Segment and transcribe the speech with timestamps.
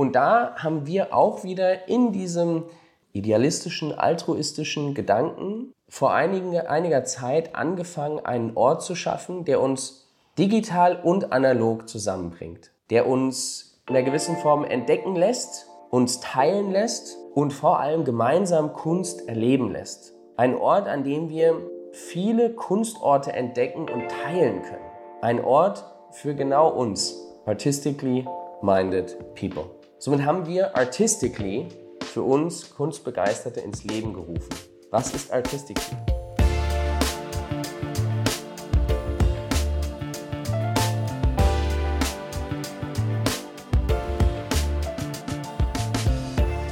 [0.00, 2.64] Und da haben wir auch wieder in diesem
[3.12, 10.08] idealistischen, altruistischen Gedanken vor einigen, einiger Zeit angefangen, einen Ort zu schaffen, der uns
[10.38, 17.18] digital und analog zusammenbringt, der uns in einer gewissen Form entdecken lässt, uns teilen lässt
[17.34, 20.14] und vor allem gemeinsam Kunst erleben lässt.
[20.38, 21.60] Ein Ort, an dem wir
[21.92, 24.90] viele Kunstorte entdecken und teilen können.
[25.20, 27.14] Ein Ort für genau uns,
[27.44, 28.26] artistically
[28.62, 29.79] minded people.
[30.02, 31.68] Somit haben wir artistically
[32.00, 34.48] für uns Kunstbegeisterte ins Leben gerufen.
[34.90, 35.98] Was ist artistically?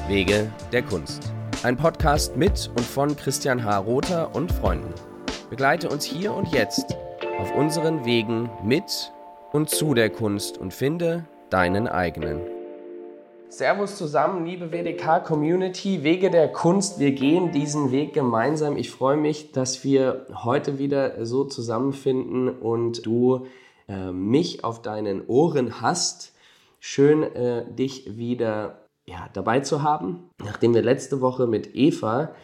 [0.06, 1.30] Wege der Kunst.
[1.62, 3.76] Ein Podcast mit und von Christian H.
[3.76, 4.94] Rother und Freunden.
[5.50, 6.96] Begleite uns hier und jetzt
[7.38, 9.12] auf unseren Wegen mit
[9.52, 12.57] und zu der Kunst und finde deinen eigenen.
[13.50, 16.98] Servus zusammen, liebe WDK-Community, Wege der Kunst.
[16.98, 18.76] Wir gehen diesen Weg gemeinsam.
[18.76, 23.46] Ich freue mich, dass wir heute wieder so zusammenfinden und du
[23.88, 26.34] äh, mich auf deinen Ohren hast.
[26.78, 30.28] Schön, äh, dich wieder ja, dabei zu haben.
[30.44, 32.34] Nachdem wir letzte Woche mit Eva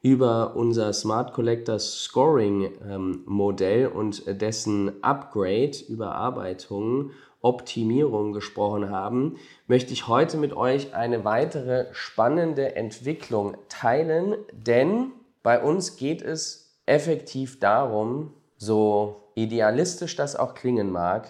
[0.00, 7.10] über unser Smart Collector Scoring ähm, Modell und dessen Upgrade, Überarbeitung,
[7.42, 15.12] Optimierung gesprochen haben, möchte ich heute mit euch eine weitere spannende Entwicklung teilen, denn
[15.42, 21.28] bei uns geht es effektiv darum, so idealistisch das auch klingen mag,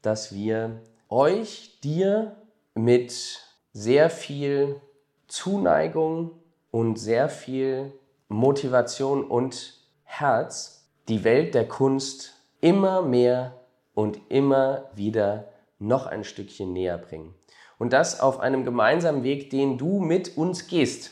[0.00, 2.36] dass wir euch, dir
[2.74, 3.40] mit
[3.72, 4.80] sehr viel
[5.28, 6.32] Zuneigung
[6.70, 7.92] und sehr viel
[8.28, 13.61] Motivation und Herz die Welt der Kunst immer mehr
[13.94, 15.48] und immer wieder
[15.78, 17.34] noch ein Stückchen näher bringen.
[17.78, 21.10] Und das auf einem gemeinsamen Weg, den du mit uns gehst.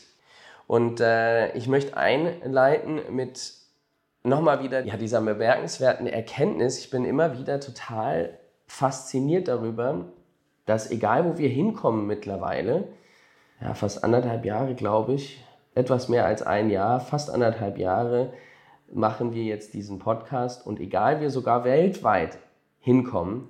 [0.67, 3.53] Und äh, ich möchte einleiten mit
[4.23, 6.79] nochmal wieder ja, dieser bemerkenswerten Erkenntnis.
[6.79, 10.05] Ich bin immer wieder total fasziniert darüber,
[10.65, 12.87] dass egal wo wir hinkommen mittlerweile,
[13.59, 15.43] ja, fast anderthalb Jahre, glaube ich,
[15.75, 18.31] etwas mehr als ein Jahr, fast anderthalb Jahre
[18.93, 22.37] machen wir jetzt diesen Podcast und egal wir sogar weltweit
[22.81, 23.47] hinkommen,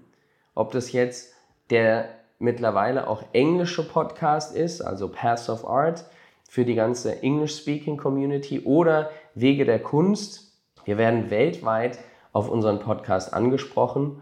[0.53, 1.34] ob das jetzt
[1.69, 6.06] der mittlerweile auch englische Podcast ist, also Paths of Art
[6.50, 10.53] für die ganze English-Speaking Community oder Wege der Kunst.
[10.84, 12.00] Wir werden weltweit
[12.34, 14.22] auf unseren Podcast angesprochen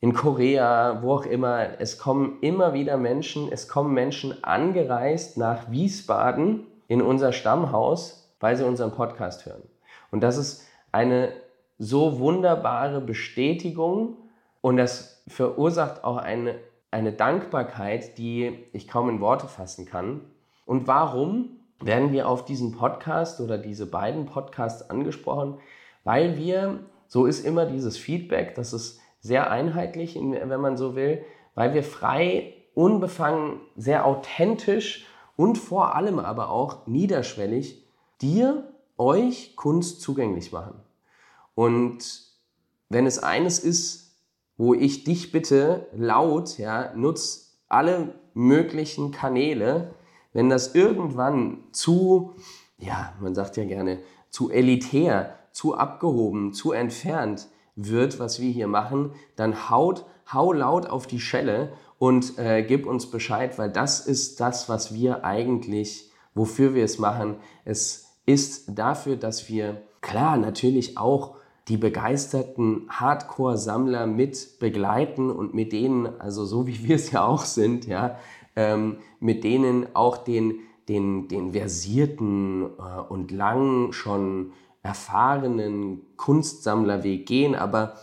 [0.00, 1.80] in Korea, wo auch immer.
[1.80, 8.56] Es kommen immer wieder Menschen, es kommen Menschen angereist nach Wiesbaden in unser Stammhaus, weil
[8.56, 9.62] sie unseren Podcast hören.
[10.10, 11.32] Und das ist eine
[11.78, 14.18] so wunderbare Bestätigung
[14.64, 16.54] und das verursacht auch eine,
[16.90, 20.22] eine Dankbarkeit, die ich kaum in Worte fassen kann.
[20.64, 25.58] Und warum werden wir auf diesen Podcast oder diese beiden Podcasts angesprochen?
[26.02, 31.22] Weil wir, so ist immer dieses Feedback, das ist sehr einheitlich, wenn man so will,
[31.54, 35.04] weil wir frei, unbefangen, sehr authentisch
[35.36, 37.84] und vor allem aber auch niederschwellig
[38.22, 40.80] dir, euch Kunst zugänglich machen.
[41.54, 42.02] Und
[42.88, 44.03] wenn es eines ist,
[44.56, 49.94] wo ich dich bitte laut, ja, nutz alle möglichen Kanäle,
[50.32, 52.34] wenn das irgendwann zu,
[52.78, 54.00] ja, man sagt ja gerne,
[54.30, 60.86] zu elitär, zu abgehoben, zu entfernt, wird, was wir hier machen, dann haut, hau laut
[60.86, 66.10] auf die Schelle und äh, gib uns Bescheid, weil das ist das, was wir eigentlich,
[66.34, 67.36] wofür wir es machen.
[67.64, 71.36] Es ist dafür, dass wir, klar, natürlich auch
[71.68, 77.44] die begeisterten Hardcore-Sammler mit begleiten und mit denen, also so wie wir es ja auch
[77.44, 78.18] sind, ja,
[78.56, 84.52] ähm, mit denen auch den, den, den versierten äh, und lang schon
[84.82, 87.94] erfahrenen Kunstsammlerweg gehen, aber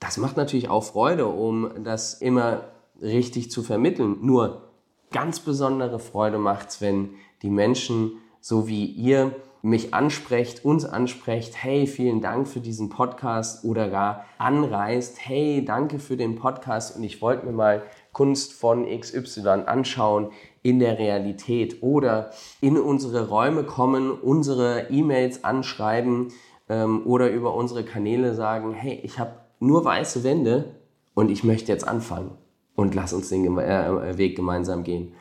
[0.00, 2.64] das macht natürlich auch Freude, um das immer
[3.02, 4.16] richtig zu vermitteln.
[4.22, 4.70] Nur
[5.10, 7.10] ganz besondere Freude macht's, wenn
[7.42, 13.64] die Menschen, so wie ihr, mich ansprecht, uns ansprecht, hey, vielen Dank für diesen Podcast
[13.64, 18.86] oder gar anreist, hey, danke für den Podcast und ich wollte mir mal Kunst von
[18.86, 20.30] XY anschauen
[20.62, 22.30] in der Realität oder
[22.60, 26.28] in unsere Räume kommen, unsere E-Mails anschreiben
[26.68, 30.74] ähm, oder über unsere Kanäle sagen, hey, ich habe nur weiße Wände
[31.14, 32.32] und ich möchte jetzt anfangen
[32.74, 35.12] und lass uns den äh, Weg gemeinsam gehen.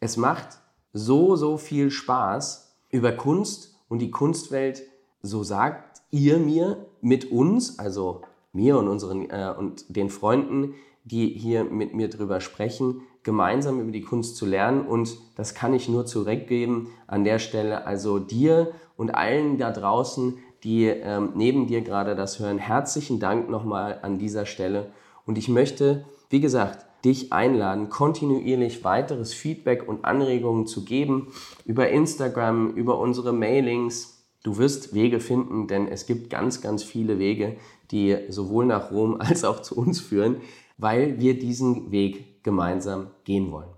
[0.00, 0.58] Es macht
[0.92, 4.82] so, so viel Spaß über Kunst und die Kunstwelt,
[5.22, 10.74] so sagt ihr mir mit uns, also mir und unseren äh, und den Freunden,
[11.04, 14.86] die hier mit mir drüber sprechen, gemeinsam über die Kunst zu lernen.
[14.86, 17.86] Und das kann ich nur zurückgeben an der Stelle.
[17.86, 23.48] Also dir und allen da draußen, die ähm, neben dir gerade das hören, herzlichen Dank
[23.48, 24.90] nochmal an dieser Stelle.
[25.24, 31.28] Und ich möchte, wie gesagt, dich einladen, kontinuierlich weiteres Feedback und Anregungen zu geben
[31.64, 34.26] über Instagram, über unsere Mailings.
[34.42, 37.56] Du wirst Wege finden, denn es gibt ganz, ganz viele Wege,
[37.90, 40.36] die sowohl nach Rom als auch zu uns führen,
[40.76, 43.68] weil wir diesen Weg gemeinsam gehen wollen.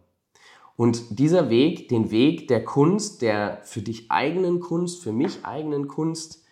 [0.77, 5.89] Und dieser Weg, den Weg der Kunst, der für dich eigenen Kunst, für mich eigenen
[5.89, 6.43] Kunst,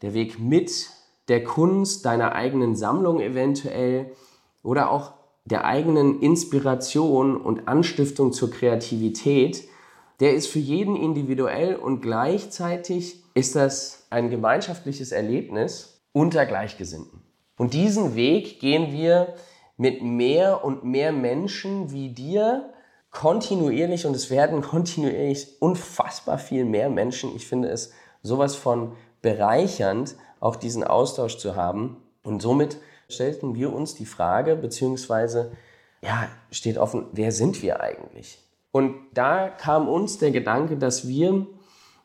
[0.00, 0.90] der Weg mit
[1.28, 4.12] der Kunst, deiner eigenen Sammlung eventuell
[4.62, 5.12] oder auch
[5.46, 9.64] der eigenen Inspiration und Anstiftung zur Kreativität,
[10.20, 17.22] der ist für jeden individuell und gleichzeitig ist das ein gemeinschaftliches Erlebnis unter Gleichgesinnten.
[17.58, 19.34] Und diesen Weg gehen wir
[19.76, 22.72] mit mehr und mehr Menschen wie dir
[23.10, 27.34] kontinuierlich und es werden kontinuierlich unfassbar viel mehr Menschen.
[27.36, 31.96] Ich finde es sowas von bereichernd, auch diesen Austausch zu haben.
[32.22, 32.78] Und somit
[33.08, 35.52] stellten wir uns die Frage, beziehungsweise,
[36.02, 38.38] ja, steht offen, wer sind wir eigentlich?
[38.72, 41.46] Und da kam uns der Gedanke, dass wir,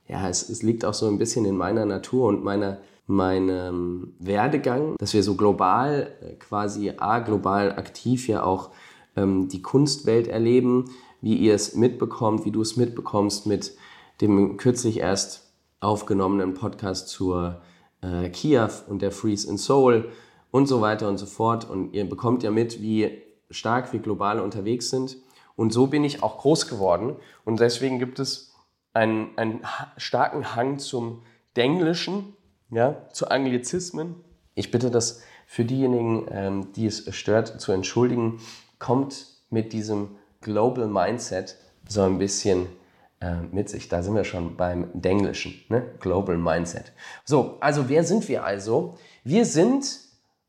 [0.07, 2.79] ja, es, es liegt auch so ein bisschen in meiner Natur und meiner
[3.11, 8.71] meinem Werdegang, dass wir so global, äh, quasi A, global aktiv ja auch
[9.15, 10.85] ähm, die Kunstwelt erleben,
[11.21, 13.75] wie ihr es mitbekommt, wie du es mitbekommst mit
[14.21, 17.61] dem kürzlich erst aufgenommenen Podcast zur
[18.01, 20.09] äh, Kiew und der Freeze in Soul
[20.51, 21.69] und so weiter und so fort.
[21.69, 25.17] Und ihr bekommt ja mit, wie stark wir global unterwegs sind.
[25.55, 27.15] Und so bin ich auch groß geworden.
[27.45, 28.53] Und deswegen gibt es
[28.93, 29.61] einen, einen
[29.97, 31.23] starken Hang zum
[31.55, 32.35] Denglischen,
[32.69, 34.15] ja, zu Anglizismen.
[34.55, 38.39] Ich bitte das für diejenigen, ähm, die es stört, zu entschuldigen.
[38.79, 41.57] Kommt mit diesem Global Mindset
[41.87, 42.67] so ein bisschen
[43.19, 43.89] äh, mit sich.
[43.89, 45.83] Da sind wir schon beim Denglischen, ne?
[45.99, 46.91] Global Mindset.
[47.25, 48.97] So, also wer sind wir also?
[49.23, 49.99] Wir sind,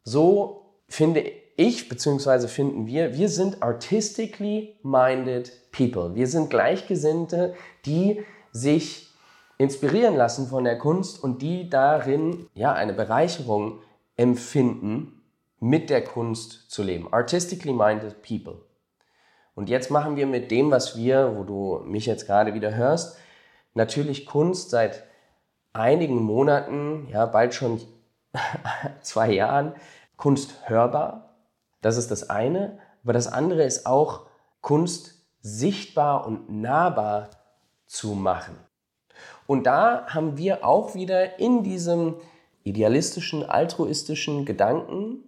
[0.04, 1.25] so finde
[1.56, 6.14] ich, beziehungsweise finden wir, wir sind artistically minded people.
[6.14, 7.54] Wir sind Gleichgesinnte,
[7.84, 9.08] die sich
[9.58, 13.81] inspirieren lassen von der Kunst und die darin ja eine Bereicherung
[14.16, 15.22] empfinden,
[15.60, 17.12] mit der Kunst zu leben.
[17.12, 18.62] Artistically minded people.
[19.54, 23.16] Und jetzt machen wir mit dem, was wir, wo du mich jetzt gerade wieder hörst,
[23.75, 25.04] natürlich Kunst seit
[25.72, 27.81] einigen Monaten, ja, bald schon
[29.02, 29.75] zwei Jahren,
[30.17, 31.37] Kunst hörbar.
[31.81, 32.79] Das ist das eine.
[33.02, 34.26] Aber das andere ist auch
[34.61, 37.31] Kunst sichtbar und nahbar
[37.87, 38.56] zu machen.
[39.46, 42.17] Und da haben wir auch wieder in diesem
[42.62, 45.25] idealistischen, altruistischen Gedanken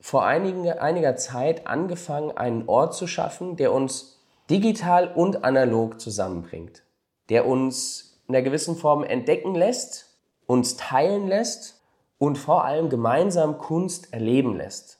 [0.00, 4.20] vor einigen, einiger Zeit angefangen, einen Ort zu schaffen, der uns
[4.50, 6.84] digital und analog zusammenbringt,
[7.28, 11.83] der uns in einer gewissen Form entdecken lässt, uns teilen lässt
[12.24, 14.98] und vor allem gemeinsam Kunst erleben lässt.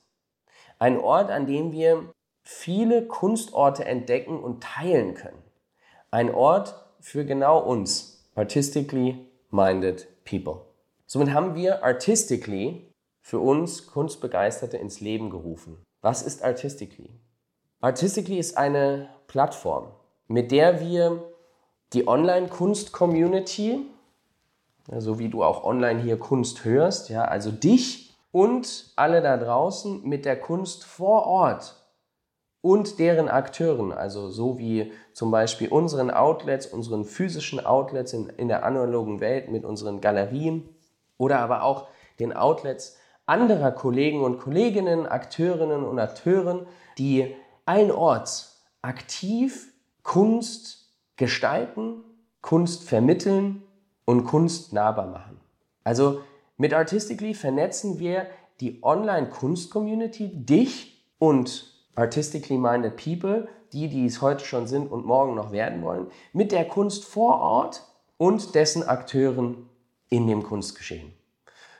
[0.78, 2.12] Ein Ort, an dem wir
[2.42, 5.42] viele Kunstorte entdecken und teilen können.
[6.10, 10.66] Ein Ort für genau uns, artistically minded people.
[11.06, 12.92] Somit haben wir artistically
[13.22, 15.82] für uns Kunstbegeisterte ins Leben gerufen.
[16.02, 17.08] Was ist artistically?
[17.80, 19.86] Artistically ist eine Plattform,
[20.28, 21.24] mit der wir
[21.94, 23.86] die Online-Kunst-Community,
[24.98, 30.02] so wie du auch online hier Kunst hörst, ja, also dich und alle da draußen
[30.06, 31.76] mit der Kunst vor Ort
[32.60, 38.48] und deren Akteuren, also so wie zum Beispiel unseren Outlets, unseren physischen Outlets in, in
[38.48, 40.68] der analogen Welt mit unseren Galerien
[41.18, 41.88] oder aber auch
[42.18, 46.66] den Outlets anderer Kollegen und Kolleginnen, Akteurinnen und Akteuren,
[46.98, 47.34] die
[47.66, 49.72] allen-orts aktiv
[50.02, 52.02] Kunst gestalten,
[52.42, 53.62] Kunst vermitteln
[54.04, 55.40] und Kunst nahbar machen.
[55.82, 56.20] Also
[56.56, 58.26] mit Artistically vernetzen wir
[58.60, 65.34] die Online-Kunst-Community, dich und artistically minded people, die, die es heute schon sind und morgen
[65.34, 67.82] noch werden wollen, mit der Kunst vor Ort
[68.16, 69.68] und dessen Akteuren
[70.08, 71.12] in dem Kunstgeschehen.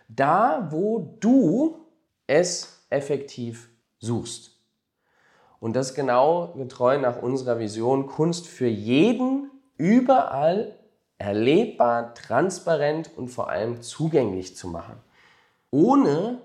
[0.09, 1.79] Da, wo du
[2.27, 4.51] es effektiv suchst.
[5.61, 10.79] Und das genau getreu nach unserer Vision, Kunst für jeden überall
[11.19, 14.97] erlebbar, transparent und vor allem zugänglich zu machen.
[15.71, 16.41] Ohne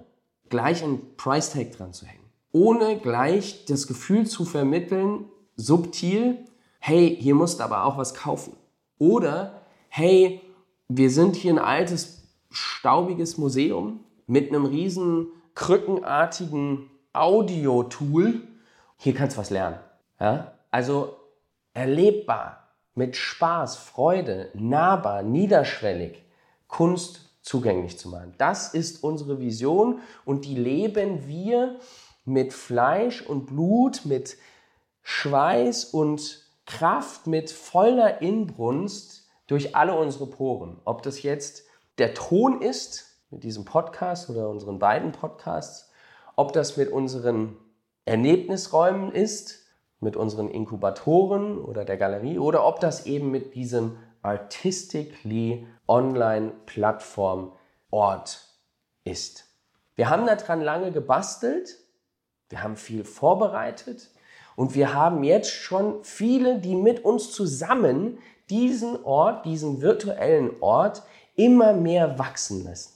[0.49, 2.19] gleich ein Price Tag dran zu hängen
[2.51, 6.37] ohne gleich das Gefühl zu vermitteln, subtil,
[6.79, 8.53] hey, hier musst du aber auch was kaufen.
[8.97, 10.41] Oder, hey,
[10.87, 18.41] wir sind hier ein altes, staubiges Museum mit einem riesen krückenartigen Audio-Tool.
[18.97, 19.77] Hier kannst du was lernen.
[20.19, 20.53] Ja?
[20.71, 21.15] Also
[21.73, 22.58] erlebbar,
[22.99, 26.21] mit Spaß, Freude, nahbar, niederschwellig,
[26.67, 28.35] Kunst zugänglich zu machen.
[28.37, 31.79] Das ist unsere Vision und die leben wir
[32.25, 34.37] mit Fleisch und Blut, mit
[35.01, 40.81] Schweiß und Kraft, mit voller Inbrunst durch alle unsere Poren.
[40.83, 41.63] Ob das jetzt
[41.99, 45.89] der Ton ist mit diesem Podcast oder unseren beiden Podcasts,
[46.35, 47.55] ob das mit unseren
[48.03, 49.68] Erlebnisräumen ist,
[49.99, 57.53] mit unseren Inkubatoren oder der Galerie oder ob das eben mit diesem Artistically Online-Plattform
[57.91, 58.45] Ort
[59.03, 59.45] ist.
[59.95, 61.77] Wir haben daran lange gebastelt,
[62.49, 64.11] wir haben viel vorbereitet
[64.55, 71.03] und wir haben jetzt schon viele, die mit uns zusammen diesen Ort, diesen virtuellen Ort
[71.35, 72.93] immer mehr wachsen lassen.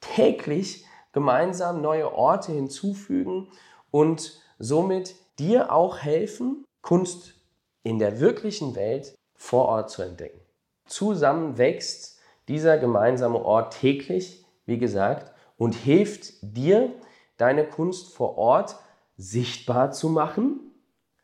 [0.00, 3.48] Täglich gemeinsam neue Orte hinzufügen
[3.90, 7.34] und somit dir auch helfen, Kunst
[7.82, 10.40] in der wirklichen Welt vor Ort zu entdecken.
[10.86, 16.92] Zusammen wächst dieser gemeinsame Ort täglich, wie gesagt, und hilft dir,
[17.36, 18.76] deine Kunst vor Ort
[19.16, 20.60] sichtbar zu machen.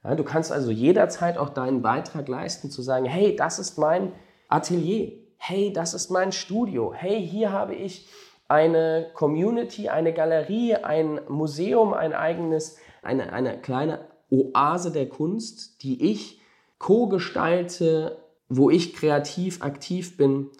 [0.02, 4.12] Ja, du kannst also jederzeit auch deinen Beitrag leisten, zu sagen, hey, das ist mein
[4.48, 8.08] Atelier, hey, das ist mein Studio, hey, hier habe ich
[8.48, 16.10] eine Community, eine Galerie, ein Museum, ein eigenes, eine, eine kleine Oase der Kunst, die
[16.12, 16.40] ich
[16.78, 20.50] co-gestalte, wo ich kreativ aktiv bin.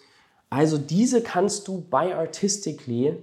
[0.50, 3.16] Also diese kannst du bei Artistically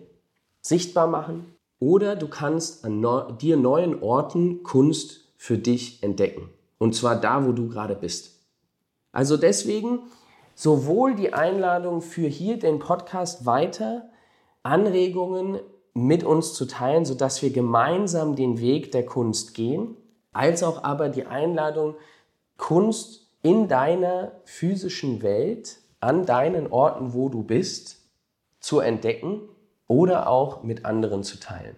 [0.61, 6.49] sichtbar machen oder du kannst an dir neuen Orten Kunst für dich entdecken.
[6.77, 8.39] Und zwar da, wo du gerade bist.
[9.11, 9.99] Also deswegen
[10.55, 14.09] sowohl die Einladung für hier den Podcast weiter,
[14.63, 15.59] Anregungen
[15.93, 19.95] mit uns zu teilen, sodass wir gemeinsam den Weg der Kunst gehen,
[20.31, 21.95] als auch aber die Einladung,
[22.57, 28.01] Kunst in deiner physischen Welt, an deinen Orten, wo du bist,
[28.59, 29.41] zu entdecken
[29.88, 31.75] oder auch mit anderen zu teilen.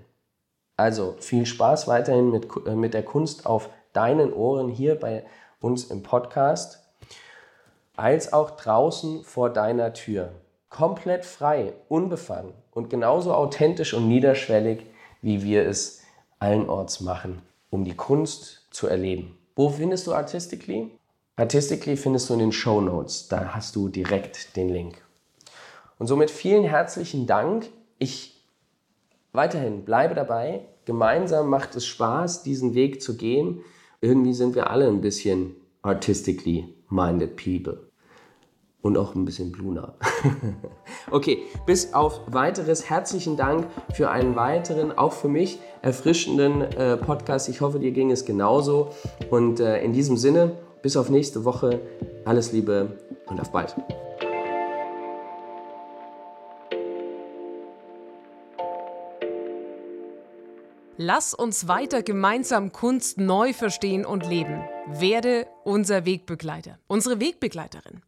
[0.77, 5.25] Also viel Spaß weiterhin mit, äh, mit der Kunst auf deinen Ohren hier bei
[5.59, 6.83] uns im Podcast,
[7.95, 10.31] als auch draußen vor deiner Tür.
[10.75, 14.85] Komplett frei, unbefangen und genauso authentisch und niederschwellig,
[15.21, 16.01] wie wir es
[16.39, 19.37] allenorts machen, um die Kunst zu erleben.
[19.55, 20.91] Wo findest du Artistically?
[21.37, 23.29] Artistically findest du in den Show Notes.
[23.29, 25.01] Da hast du direkt den Link.
[25.97, 27.69] Und somit vielen herzlichen Dank.
[27.97, 28.45] Ich
[29.31, 30.65] weiterhin bleibe dabei.
[30.83, 33.61] Gemeinsam macht es Spaß, diesen Weg zu gehen.
[34.01, 37.84] Irgendwie sind wir alle ein bisschen artistically minded people.
[38.85, 39.95] Und auch ein bisschen Bluna.
[41.11, 47.49] okay, bis auf weiteres herzlichen Dank für einen weiteren, auch für mich erfrischenden äh, Podcast.
[47.49, 48.89] Ich hoffe, dir ging es genauso.
[49.31, 50.51] Und äh, in diesem Sinne,
[50.83, 51.79] bis auf nächste Woche.
[52.25, 53.75] Alles Liebe und auf bald.
[60.97, 64.63] Lass uns weiter gemeinsam Kunst neu verstehen und leben.
[64.87, 68.01] Werde unser Wegbegleiter, unsere Wegbegleiterin.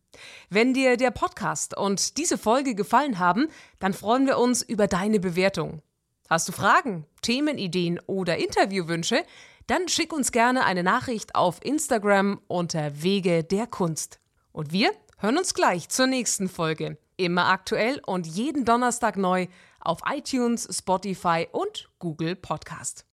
[0.49, 5.19] Wenn dir der Podcast und diese Folge gefallen haben, dann freuen wir uns über deine
[5.19, 5.81] Bewertung.
[6.29, 9.23] Hast du Fragen, Themenideen oder Interviewwünsche?
[9.67, 14.21] Dann schick uns gerne eine Nachricht auf Instagram unter Wege der Kunst.
[14.53, 16.97] Und wir hören uns gleich zur nächsten Folge.
[17.17, 19.47] Immer aktuell und jeden Donnerstag neu
[19.87, 23.05] auf iTunes, Spotify und Google Podcast.